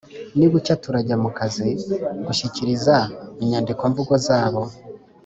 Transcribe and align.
Ni 0.37 0.47
bucya 0.51 0.75
turajya 0.83 1.15
mu 1.23 1.29
kazi 1.37 1.67
gushyikiriza 2.25 2.95
inyandikomvugo 3.43 4.13
zabo 4.27 4.61